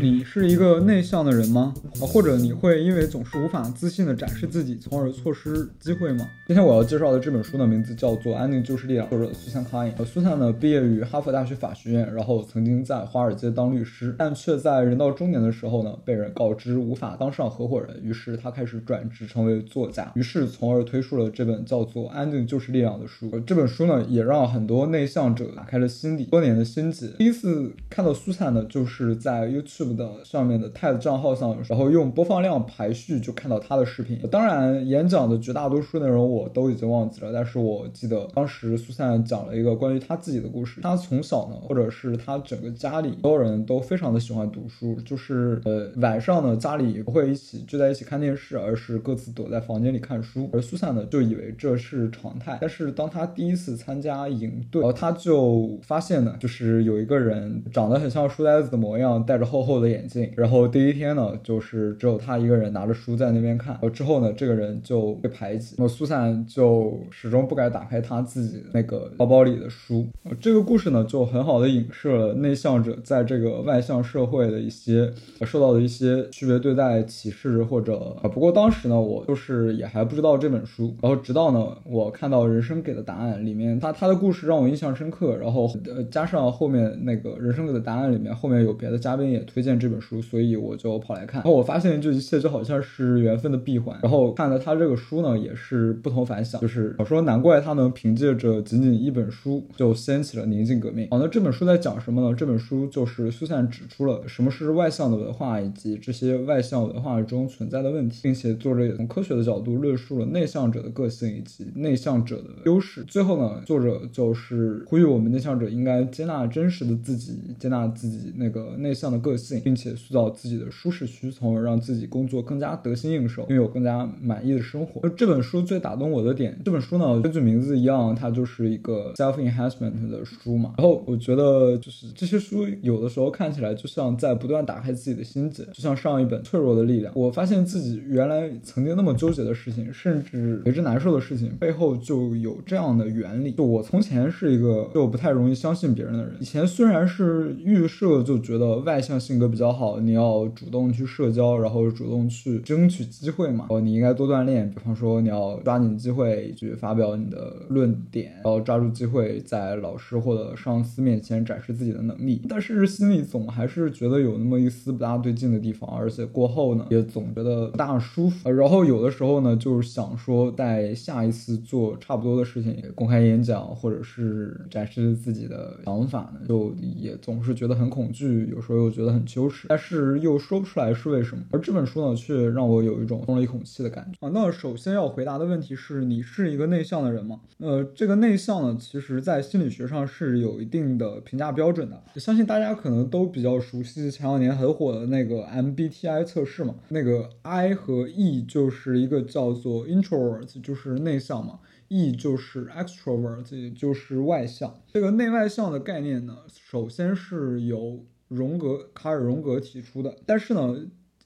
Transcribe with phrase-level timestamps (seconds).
[0.00, 1.72] 你是一个内向的人吗？
[2.00, 6.28] 啊，或者你会因为总是无法自信的展示自己，从而错失机会吗？
[6.46, 9.92] 今天我要介绍的这本书的名字叫做《安宁就是力量》，作者苏珊·卡因。
[10.04, 23.30] 苏珊呢毕业于哈佛大学法学院，然后曾经在华尔街当律师，但却在人到中年的时候呢，被人告知无法当上合伙人，于是他开始转职成为作家，于是从而推出了这本叫做《安宁就是力量》的书。
[23.46, 27.06] 这本书呢，也让很多内向者打开了心底多年的心结。
[27.18, 34.18] 第一次看到苏珊呢，就是在 YouTube 的上面的 TED 账号上，然后用播放量排序就看到他的视频。
[34.30, 40.80] 当然，演讲的绝大多数内容我都已经忘记了，但是我记得当时苏珊讲了一个关于他自己的故事。
[40.82, 50.48] 他从小呢，或者是他整个家里所有人都非常的喜欢读书，就是呃晚上呢家里不会一起聚在一起看电视，而是各自躲在房间里看书。
[50.52, 70.06] 而苏珊呢就以为这是常态，但是当他第一次参加营队，然后他就发现呢，就是有一个人长得很像书呆子的模样，戴着厚厚的眼镜，然后第一天呢，就是是只有他一个人拿着书在那边看，然后之后呢，这个人就被排挤，那么苏珊就始终不敢打开他自己那个包包里的书。
[70.24, 78.28] 呃这个故事呢，就很好的影射了内向者在这个外向社会的一些呃受到的一些区别对待、歧视或者啊。
[78.28, 91.40] 不过当时呢，我就是也还不知道这本书，然后直到呢，我看到人生给的答案里面，他他的故事让我印象深刻，然后呃加上后面那个人生给的答案里面后面有别的嘉宾也推荐这本书，所以我就跑来看。
[91.42, 93.98] 然后我发现这一切就好像是缘分的闭环。
[94.02, 101.08] 然后看了他这个书呢，也是不同凡响，就是我说难怪他能凭借着仅仅一本书就掀起了宁静革命。
[101.10, 102.34] 好，那这本书在讲什么呢？
[102.36, 113.02] 这本书就是苏珊指出了什么是外向的文化，以及这些外向文化中存在的问题，并且作者也从科学的角度论述了内向者的个性以及内向者的优势。
[113.04, 125.00] 最后呢，作者就是呼吁我们内向者应该接纳真实的自己，接纳自己那个内向的个性，并且塑造自己的舒适区，从让自己工作更加得心应手，拥有更加满意的生活。
[125.02, 130.74] 而这本书最打动我的点，这本书呢，根据名字一样，它就是一个 self enhancement 的书嘛。
[130.78, 143.52] 然后我觉得就是这些书有的时候看起来就像在不断打开自己的心结，就像上一本《脆弱的力量》，我发现自己原来曾经那么纠结的事情，甚至为之难受的事情，背后就有这样的原理。
[143.52, 162.42] 就我从前是一个就不太容易相信别人的人，以前虽然是预设就觉得外向性格比较好，你要主动去社交，然后主动去争取机会嘛，哦，你应该多锻炼，比方说你要抓紧机会去发表你的论点，然后抓住机会在老师或者上司面前展示自己的能力。
[162.48, 168.50] 但是心里总还是觉得有那么一丝不大对劲的地方，而且过后呢，也总觉得不大舒服。
[168.50, 181.33] 然后有的时候呢，就是想说在下一次做差不多的事情，公开演讲或者是展示自己的想法呢，就也总是觉得很恐惧，有时候又觉得很羞耻，但是又说不出来是为什么。
[181.50, 184.30] 而这本书呢，却让我有一种松了一口气的感觉啊。
[184.34, 187.40] 那首先要回答的问题是你是一个内向的人吗？
[187.58, 192.02] 呃，这个内向呢，其实在心理学上是有一定的评价标准的。
[192.16, 201.60] 相信大家可能都比较熟悉前两年很火的那个 MBTI 测试嘛，那个 I 和 E 就是一个叫做 introvert，就是内向嘛。
[201.88, 204.74] E 就是 extrovert，也就是外向。
[204.92, 210.74] 这个内外向的概念呢，首先是由荣格卡尔荣格提出的，但是呢，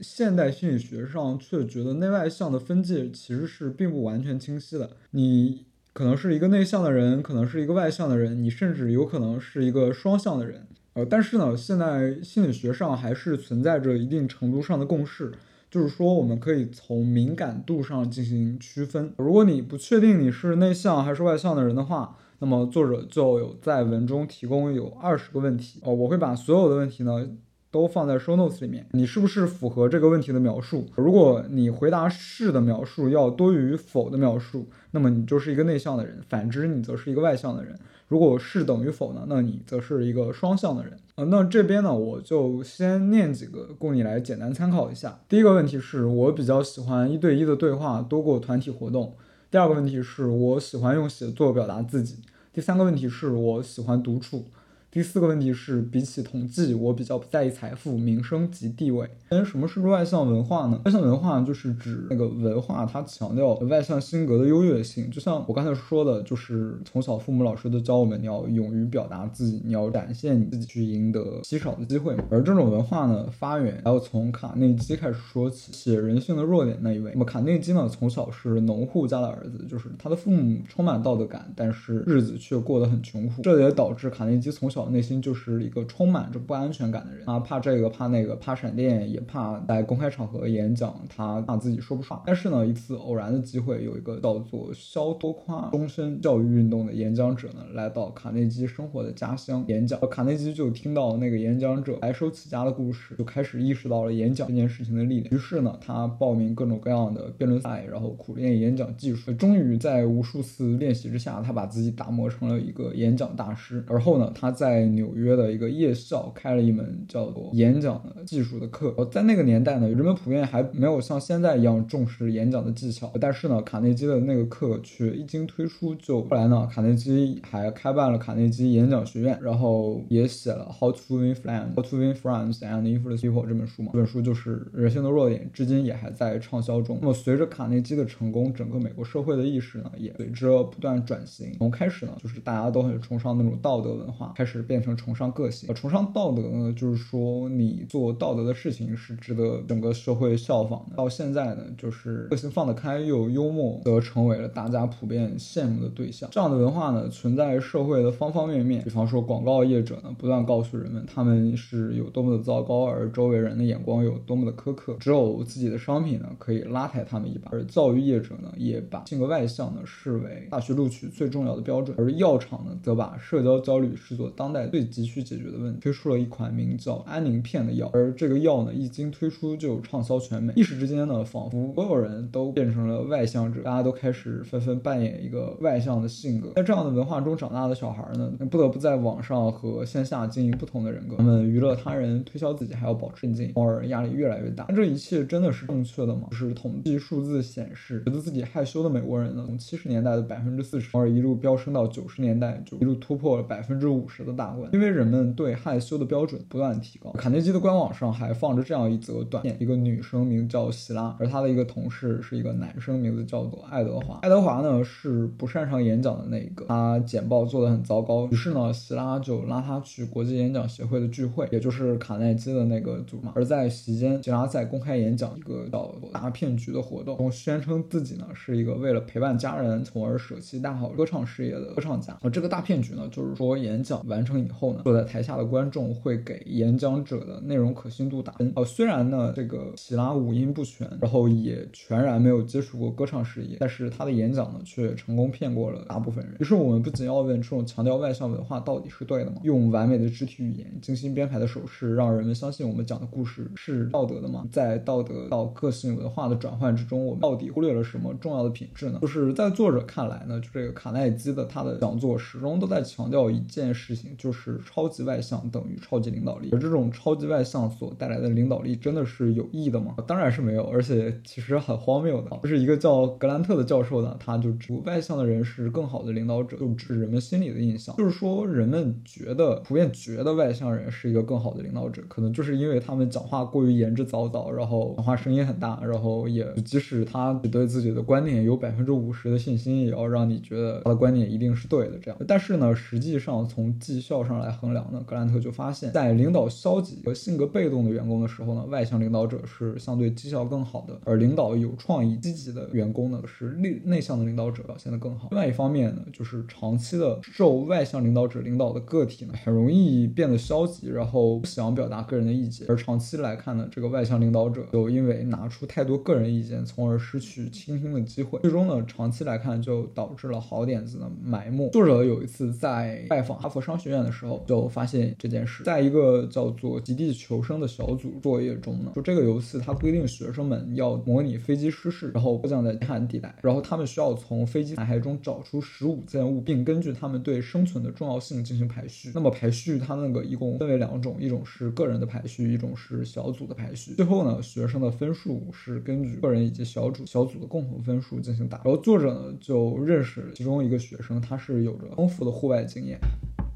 [0.01, 4.91] 现代心理学上却觉得内外向的分界其实是并不完全清晰的。
[5.11, 10.67] 你可能是一个内向的人，可能是一个外向的人，你甚至有可能是一个双向的人。
[10.95, 15.33] 呃，但是呢，现在心理学上还是存在着一定程度上的共识。
[15.71, 19.13] 就是说，我们可以从敏感度上进行区分。
[19.19, 27.29] 如果你不确定你是内向还是外向的人的话，那么作者就有在文中提供有二十个问题哦，我会把所有的问题呢
[27.71, 28.87] 都放在 show notes 里面。
[28.93, 30.87] 你是不是符合这个问题的描述？
[30.97, 37.79] 如果你回答是的描述要多于否的描述，那么你就是一个内向的人；反之，你则是一个外向的人。
[38.09, 40.97] 如果是等于否呢，那你则是一个双向的人。
[41.17, 45.21] 呃，那这边呢，我就先念几个供你来简单参考一下。
[45.29, 49.15] 第一个问题是我比较喜欢一对一的对话多过团体活动。
[49.51, 52.21] 第二个问题是我喜欢用写作表达自己。
[52.51, 54.47] 第三个问题是我喜欢独处。
[54.91, 59.07] 第四个问题是，比起统计，我比较不在意财富、名声及地位。
[59.29, 60.81] 嗯，什么是外向文化呢？
[60.87, 65.11] 外向文化就是指那个文化，它强调外向性格的优越性。
[65.11, 72.17] 就像我刚才说的，就是从小父母、老师都教我们，你要勇于表达自己，你要展现你自己，去赢得稀少的机会。
[72.31, 77.11] 而这种文化呢，发源还要从卡内基开始说起，写人性的弱点那一位。
[77.13, 83.43] 那么卡内基呢，从小是农户家的儿子，就是他的父母充满道德感，但是日子却过得很穷苦。
[83.43, 84.78] 这也导致卡内基从小。
[84.87, 92.23] 内心就是一个充满着不安全感的人啊，怕这个怕那个，怕闪电，也怕在公开场合演讲，他怕自己说不上。
[92.27, 99.99] 但是呢，一次偶然的机会，有一个叫做肖多夸终身教育运动的演讲者呢，来到卡内基生活的家乡演讲。
[100.11, 105.35] 卡内基就听到那个演讲者白手起家的故事，就开始意识到了演讲这件事情的力量。
[105.35, 109.33] 于是呢，他报名各种各样的辩论赛，然后苦练演讲技术。
[109.33, 113.85] 终于在无数次练习之下，他把自己打磨成了一个演讲大师。
[113.87, 118.95] 而后呢，他在在纽约的一个夜校开了一门叫做演讲的技术的课。
[119.11, 123.11] 在那个年代呢，人们普遍还没有像现在一样重视演讲的技巧。
[123.19, 133.93] 但是呢，卡内基的那个课却一经推出就后来呢，卡内基还开办了卡内基演讲学院，然后也写了《How to Win Friends》《How to Win Friends and Influence People》这本书嘛。
[133.95, 136.99] 这本书就是人性的弱点，至今也还在畅销中。
[137.01, 141.55] 那么随着卡内基的成功，整个美国社会的意识呢，也随之不断转型。
[141.57, 144.58] 从开始呢，就是大家都很崇尚那种道德文化，开始。
[144.63, 150.97] 变成崇尚个性，崇尚道德呢，就是说你做道德的事情是值得整个社会效仿的。
[150.97, 156.29] 到现在呢，就是个性放得开又幽默，则成为了大家普遍羡慕的对象。
[156.33, 158.83] 这样的文化呢，存在社会的方方面面。
[158.85, 167.51] 比方说，广告业者呢，不断告诉人们他们是有多么的糟糕，而周围人的眼光有多么的苛刻，只有自己的商品呢，可以拉抬他们一把。
[167.51, 174.67] 而教育业者呢，也把性格外向呢视为大学录取最重要的标准，而药厂呢，则把社交焦虑视作当当代。
[174.69, 186.53] 最急需解决的问题，推出了一款名叫安宁片的药，而这个药呢，一经推出就畅销全美，一时之间呢，仿佛所有人都变成了外向者，大家都开始纷纷扮演一个外向的性格。
[186.57, 194.67] 在这样的文化中长大的小孩呢，不得不在网上和线下经营不同的人格，他们娱乐他人，推销自己，还要保持镇静，从而压力越来越大。
[194.69, 196.29] 那这一切真的是正确的吗？
[196.31, 204.71] 就是统计数字显示，觉得自己害羞的美国人呢，从七十年代的百分之四十，从而一路飙升到九十年代，就一路突破了百分之五十的大问。
[204.73, 214.21] 因为人们对害羞的标准不断提高，卡内基的官网上还放着这样一则短片：一个女生名叫希拉，而她的一个同事是一个男生，名字叫做爱德华。
[214.23, 218.29] 爱德华呢是不擅长演讲的那一个，他简报做的很糟糕。
[218.31, 223.33] 于是呢，希拉就拉他去国际演讲协会的聚会，也就是卡耐基的那个组嘛。
[223.35, 232.17] 而在席间，希拉在公开演讲一个叫大骗局的活动，宣称自己呢是一个为了陪伴家人，从而舍弃大好歌唱事业的歌唱家。
[232.23, 238.53] 而这个大骗局呢，就是说演讲完成以后呢，坐在台下的观众会给演讲者的内容可信度打分。
[238.55, 246.35] 哦，虽然呢，这个希拉五音不全，然后也全然没有接触过歌唱事业，但是他的演讲呢，却成功骗过了大部分人。
[246.39, 249.39] 于是我们不仅要问，这种强调外向文化到底是对的吗？
[249.43, 254.47] 用完美的肢体语言、精心编排的手势，让人们相信我们讲的故事是道德的吗？
[254.53, 258.99] 在道德到个性文化的转换之中，我们到底忽略了什么重要的品质呢？
[259.01, 264.59] 就是在作者看来呢，就这个卡耐基的他的讲座始终都在强调一件事情，就是。
[264.67, 269.95] 超级外向等于超级领导力，而这种超级外向所带来的领导力真的是有益的吗？
[270.07, 272.31] 当然是没有，而且其实很荒谬的。
[272.43, 292.21] 就是一个叫格兰特的教授呢，他就指外向的人是更好的领导者，就指人们心里的印象，就是说人们觉得普遍觉得外向人是一个更好的领导者，可能就是因为他们讲话过于言之凿凿，然后讲话声音很大，然后也即使他只对自己的观点有百分之五十的信心，也要让你觉得他的观点一定是对的这样。
[292.27, 294.19] 但是呢，实际上从绩效。
[294.29, 305.29] 上来衡量呢，格兰特就发现，在领导消极和性格被动的员工的时候呢，外向领导者是相对绩效更好的；而领导有创意、积极的员工呢，是内内向的领导者表现得更好。
[305.31, 321.71] 另外一方面呢，就是长期的受外向领导者领导的个体呢，很容易变得消极，然后不想表达个人的意见；而长期来看呢，这个外向领导者又因为拿出太多个人意见，从而失去倾听的机会，最终呢，长期来看就导致了好点子的埋没。
[321.71, 324.45] 作者有一次在拜访哈佛商学学院的时候。
[324.47, 339.11] 就发现这件事，在一个叫做《极地求生》的小组作业中呢，就这个游戏它规定学生们要模拟飞机失事，然后降在极寒地带，然后他们需要从飞机残骸中找出十五件物，并根据他们对生存的重要性进行排序。
[339.15, 343.95] 那么排序它那个一共分为两种，一种是个人的排序，一种是小组的排序。
[343.95, 348.63] 最后呢，学生的分数是根据个人以及小组小组的共同分数进行打。
[348.65, 352.99] 然后作者呢就认识其中一个学生，他是有着丰富的户外经验。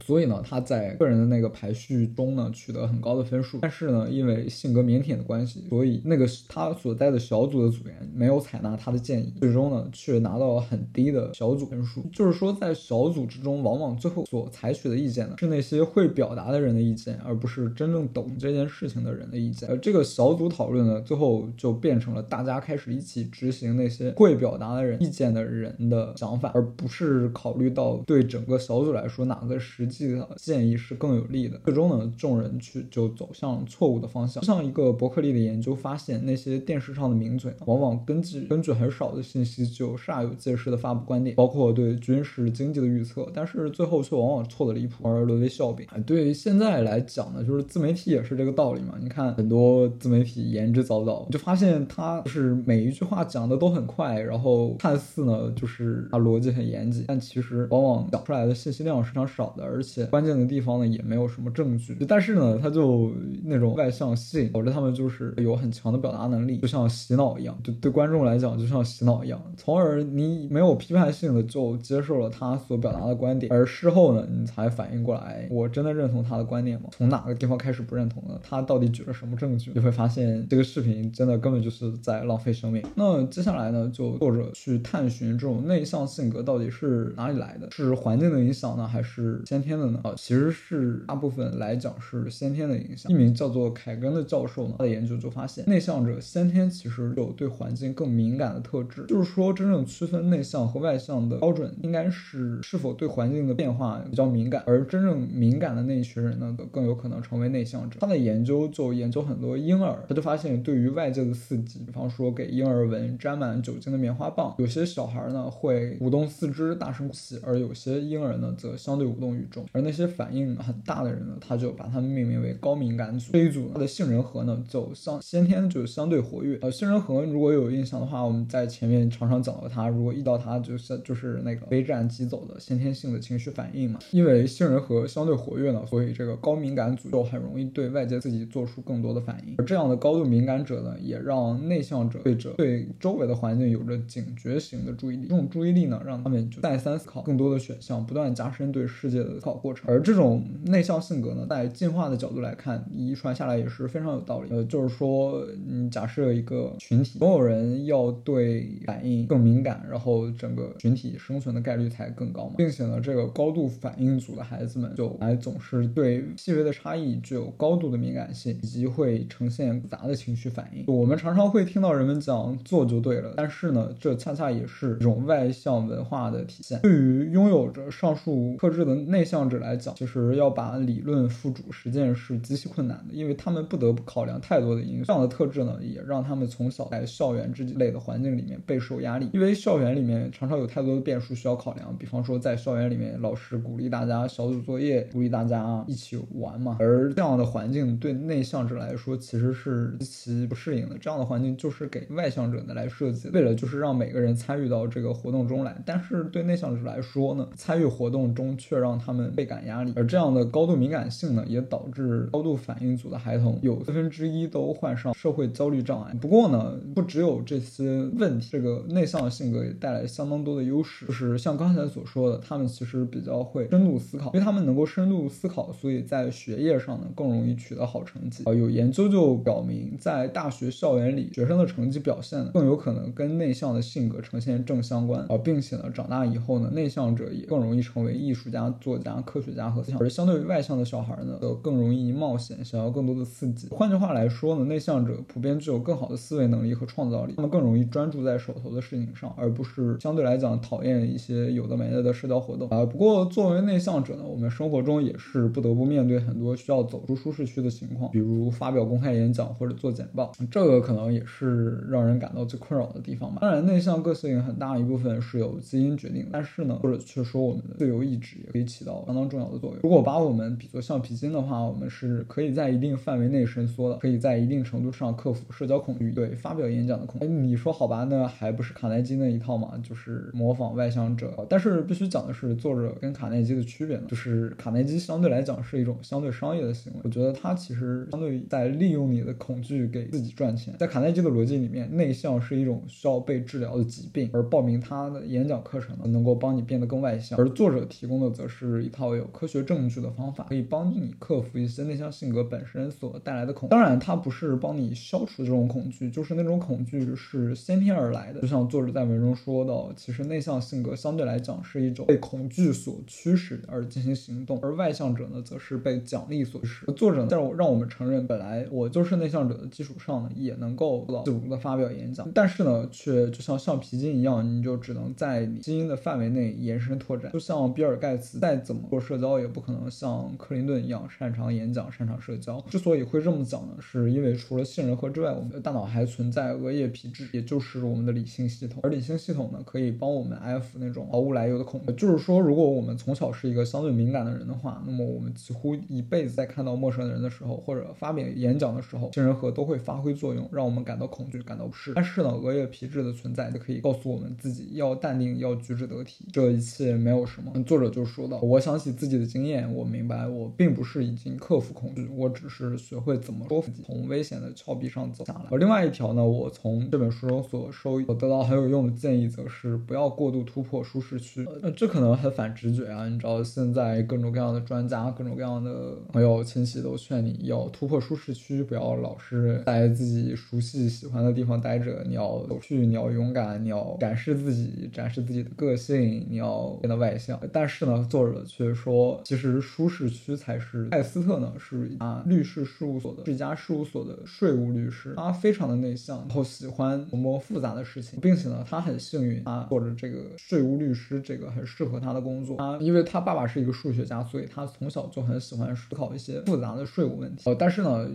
[0.04, 3.58] 所以呢，他在个人的那个排序中呢取得很高的分数。
[3.62, 12.02] 但是呢，因为性格腼腆的关系，所以那个他所在的小组的组员没有采纳他的建议，最终呢却拿到了很低的小组分数。
[12.12, 19.68] 就是说，在小组之中，往往最后所采取的意见呢是那些会表达的人的意见，而不是真正懂这件事情的人的意见。
[19.68, 31.60] 而这个小组讨论呢，最后就变成了大家开始一起执行那些会表达的人意见的人的想法，而不是考虑到对整个小组来说哪个实际的建议是更有利的。
[31.64, 34.42] 最终呢，众人去就走向错误的方向。
[34.42, 45.86] 像一个伯克利的研究发现，那些电视上的名嘴往往根据根据很少的信息就煞有介事的发布观点，包括对军事经济的预测，但是最后却往往错的离谱，而沦为笑柄。
[46.06, 48.94] 对于现在来讲呢，就是自媒体也是这个道理嘛。
[49.00, 61.96] 你看很多自媒体言之凿凿，就发现他就是每一句话讲的都很快，然后看似呢就是他逻辑很严谨，但其实往往讲出来的信息量是非常少的，而而且关键的地方呢也没有什么证据。
[62.06, 63.10] 但是呢，他就
[63.44, 76.88] 那种外向性，导致他们就是有很强的表达能力，就像洗脑一样，就对观众来讲就像洗脑一样，从而你没有批判性的就接受了他所表达的观点，而事后呢你才反应过来，我真的认同他的观点吗？
[76.92, 78.38] 从哪个地方开始不认同呢？
[78.42, 79.72] 他到底举了什么证据？
[79.74, 82.82] 你会发现这个视频真的根本就是在浪费生命。
[82.94, 90.00] 那接下来呢，就作者去探寻这种内向性格到底是哪里来的，是环境的影响呢，还是先天天的呢？
[90.04, 93.10] 啊，其实是大部分来讲是先天的影响。
[93.10, 99.04] 一名叫做凯根的教授呢，他的研究就发现，内向者先天其实有对环境更敏感的特质。
[99.08, 104.62] 就是说，真正区分内向和外向的标准，应该是是否对环境的变化比较敏感。
[104.66, 107.98] 而真正敏感的那一群人呢，更有可能成为内向者。
[108.00, 119.61] 他的研究就研究很多婴儿，他就发现，对于外界的刺激，比方说给婴儿闻沾满酒精的棉花棒，有些小孩呢会舞动四肢、大声哭泣，而有些婴儿呢则相对无动于衷。
[119.72, 123.32] 而那些反应很大的人呢，他就把他们命名为高敏感组。
[123.32, 126.58] 这一组他的杏仁核呢，就相先天就相对活跃。
[126.62, 134.00] 呃，杏仁核如果有印象的话，我们在前面常常讲到它，如果遇到它，就是就是那个非战即走的先天性的情绪反应嘛。
[134.10, 139.54] 因为杏仁核相对活跃呢，所以这个高敏感组就很容易对外界刺激做出更多的反应。
[139.58, 145.28] 而这样的高度敏感者呢，也让内向者对着对周围的环境有着警觉型的注意力。
[145.28, 149.84] 这种注意力呢，让他们就再三思考更多的选项，不断加深对世界的思考过程。
[149.88, 154.48] 而这种内向性格呢，在进化的角度来看，遗传下来也是非常有道理。
[154.50, 170.84] 呃，就是说，你，假设一个群体，所有人要对反应更敏感，然后整个群体生存的概率才更高嘛，并且呢，这个高度反应组的孩子们就还总是对细微的差异具有高度的敏感性，以及会呈现复杂的情绪反应。
[170.86, 176.80] 我们常常会听到人们讲做就对了，但是呢，这恰恰也是一种外向文化的体现。
[176.80, 185.04] 对于拥有着上述特质的内向者来讲，其实要把理论付诸实践是极其困难的，因为他们不得不考量太多的因素。
[185.04, 191.96] 这样的特质呢，也让他们从小在校园之类的环境里面备受压力，因为校园里面常常有太多的变数需要考量。
[191.98, 196.76] 比方说，在校园里面，老师鼓励大家小组作业，鼓励大家一起玩嘛。
[196.80, 200.96] 而这样的环境对内向者来说其实是极其不适应的。
[200.98, 205.76] 这样的环境就是给外向者的来设计，为了就是让每个人参与到这个活动中来。
[205.84, 209.92] 但是对内向者来说呢，参与活动中却让他们倍感压力。
[209.96, 216.14] 而这样的高度敏感性呢，也导致高度反应组的孩童有四分之一都患上社会焦虑障碍。
[216.20, 228.44] 不过呢，不只有这些问题，这个内向的性格也带来相当多的优势，就是像刚才所说的，他们其实比较会深度思考，因为他们能够深度思考，所以在学业上呢更容易取得好成绩。
[228.44, 235.22] 啊，有研究就表明，在大学校园里，学生的成绩表现更有可能跟内向的性格呈现正相关。
[235.28, 243.68] 啊，并且呢，长大以后呢，内向者也更容易成为艺术家、作家、科学家和思想，而相对于外向的小孩呢，则更容易冒险，想要更多的刺激。
[243.70, 252.84] 换句话来说呢，内向者普遍具有更好的思维能力和创造力，他们更容易专注在手头的事情上，而不是相对来讲讨厌一些有的没的的社交活动啊。
[252.84, 263.38] 不过作为内向者呢，我们生活中也是不得不面对很多需要走出舒适区的情况，比如发表公开演讲或者做简报，这个可能也是让人感到最困扰的地方吧。
[263.40, 269.80] 当然，内向个性很大一部分是由基因决定的，但是呢，或者却说我们的自由意志也可以起到相当重要的作用。
[269.82, 277.26] 如果把我们比作橡皮筋的话，我们是可以在一定范围内伸缩的，可以在一定程度上克服社交恐惧，对发表演讲的恐惧。
[277.26, 279.74] 哎，你说好吧，那还不是卡耐基那一套嘛？
[279.82, 281.46] 就是模仿外向者。
[281.48, 287.00] 但是必须讲的是，作者跟卡耐基的区别呢，就是卡耐基相对来讲是一种相对商业的行为。
[287.04, 290.74] 我觉得他其实相对于在利用你的恐惧给自己赚钱。
[290.78, 297.38] 在卡耐基的逻辑里面，内向是一种需要被治疗的疾病，而报名他的演讲课程呢，能够帮你变得更外向。
[297.38, 303.68] 而作者提供的则是一套有科学证据的方法，可以帮助你克服一些内向性格本身所带来的恐。
[303.68, 308.40] 当然，它不是帮你消除这种恐惧，就是那种恐惧是先天而来的。
[308.40, 316.86] 就像作者在文中说到，其实内向性格相对来讲是一种被恐惧所驱使而进行行动，而外向者呢，则是被奖励所驱使。
[316.92, 327.32] 作者在，让让我们承认，本来我就是内向者的基础上呢，也能够自如的发表演讲，但是呢，却就像橡皮筋一样，你就只能在你基因的范围内延伸拓展。
[327.32, 332.60] 就像比尔盖茨再怎么做社交，也不可能像克林顿一样擅长演讲、擅长社交。
[332.68, 338.80] 之所以会这么讲呢，是因为除了杏仁核之外，我们的大脑还存在额叶皮质，也就是我们的理性系统。
[338.82, 341.92] 而理性系统呢，可以帮我们安抚那种毫无来由的恐惧。
[341.92, 351.92] 就是说，如果我们从小是一个相对敏感的人的话，那么我们几乎一辈子在看到陌生人的时候，或者发表演讲的时候，杏仁核都会发挥作用，让我们感到恐惧、感到不适。
[351.94, 357.52] 但是呢，额叶皮质的存在就可以告诉我们自己要淡定，要举止得体，这一切没有什么。
[357.64, 365.44] 作者就说到，我想想起自己的经验，我明白我并不是已经克服恐惧，我只是学会怎么说服自己，从危险的峭壁上走下来。
[365.50, 371.46] 而另外一条呢，我从这本书中所收我得到很有用的建议，则是不要过度突破舒适区。
[371.62, 387.38] 呃，这可能很反直觉啊，你知道现在各种各样的专家、各种各样的朋友、亲戚都劝你要突破舒适区，不要老是在自己熟悉、喜欢的地方待着，你要走去，你要勇敢，你要展示自己，展示自己的个性，你要变得外向。
[387.52, 390.86] 但是呢，作者却所以说，其实舒适区才是。
[390.92, 402.56] 艾斯特呢是啊律师事务所的，是一家事务所的税务律师，他非常的内向，然后喜欢琢磨复杂的事情，并且呢，他很幸运，他做着这个税务律师这个很适合他的工作。
[402.58, 407.50] 他因为他爸爸是一个数学家，所以他从小就很喜欢思考一些复杂的税务问题。
[407.50, 408.08] 呃，但是呢，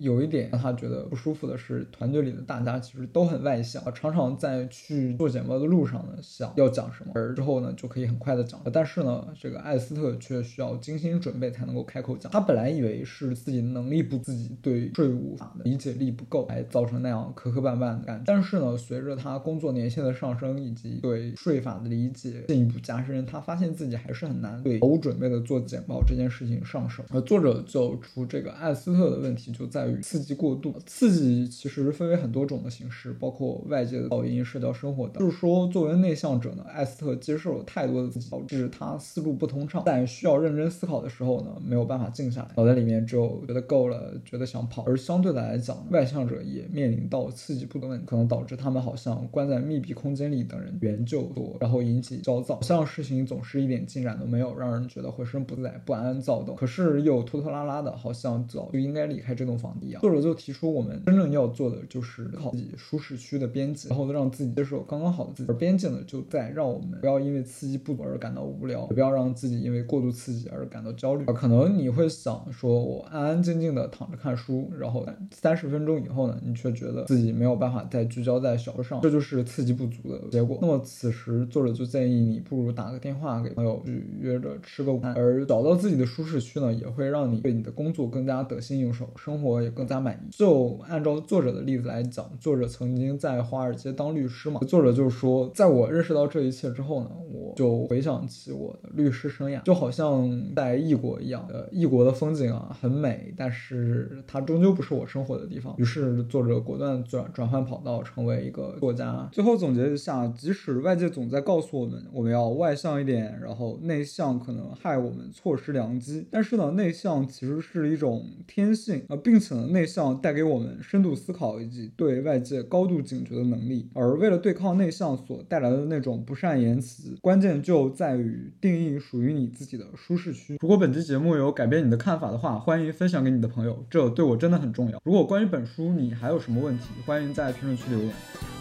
[0.00, 8.60] 有一点让他觉得不舒服的是，团队里的大家其实都很外向，常常在去做简报的路上呢，想要讲什么，而之后呢就可以很快的讲。
[8.72, 12.32] 但是呢，这个艾斯斯特却需要精心准备才能够开口讲。
[12.32, 18.24] 他本来以为是自己能力不，自己对税务法的理解力不够，才造成那样磕磕绊绊的感觉。
[18.26, 27.04] 但是呢，随着他工作年限的上升，以及对税法的理解进一步加深，他发现自己还是很难对毫无准备的做简报这件事情上手。
[27.10, 30.74] 而作者就出这个艾斯特的问题就在于刺激过度。
[30.86, 35.22] 刺激其实分为很多种的形式，包括外界的噪音、社交生活等。
[35.22, 44.84] 就是说，作为内向者呢，艾斯特接受了太多的刺激，导致他思路不通畅，在需要认真思考的时候呢，没有办法静下来，脑袋里面只有觉得够了，觉得想跑。
[44.86, 56.56] 而相对来讲，外向者也面临到刺激不的问题，可能导致他们好像关在密闭空间里等人援救多，然后引起焦躁，好像事情总是一点进展都没有，让人觉得浑身不自在、不安、躁动。
[56.56, 60.00] 可是又拖拖拉拉的，好像早就应该离开这栋房子一样。
[60.00, 65.50] 作者就提出，我们真正要做的就是靠自己舒适区的边界，然后让自己接受刚刚好的自己。
[65.50, 71.24] 而边界呢，就在让我们不要因为刺激不足而感到无聊，也不要让自己因为过度刺激而感到焦虑。
[71.26, 80.58] 可能你会想说，我安安静静的躺着看书，然后三十分钟以后呢，你却觉得自己没有办法再聚焦在小说上，这就是刺激不足的结果。
[80.60, 85.14] 那么此时作者就建议你，不如打个电话给朋友，去约着吃个午餐。
[85.14, 90.30] 而找到自己的舒适区呢，也会让你对你的工作更加得心应手，生活也更加满意。
[90.30, 105.74] 就按照作者的例子来讲，作者曾经在华尔街当律师嘛，作者就说，在我认识到这一切之后呢，我就回想起我的律师生涯，就好像在异国一样，呃，异国的风景啊很美，但是它终究不是我生活的地方。
[105.78, 109.28] 于是作者果断转转换跑道，成为一个作家。
[109.32, 123.88] 最后总结一下，即使外界总在告诉我们，我们要外向一点，然后内向可能害我们错失良机，但是呢，内向其实是一种天性啊，并且呢，内向带给我们深度思考以及对外界高度警觉的能力。
[123.94, 130.56] 而为了对抗内向所带来的那种不善言辞，关键就在于定义属于你你自己的舒适区。
[130.60, 135.00] 如果本期节目有改变你的看法的话，欢迎分享给你的朋友，这对我真的很重要。
[135.04, 138.12] 如果关于本书你还有什么问题，欢迎在评论区留言。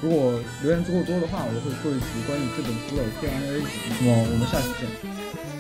[0.02, 3.62] 如果留言足够多的话，我会做一期关于这本书的 Q&A
[4.00, 5.51] 那么我们下期见。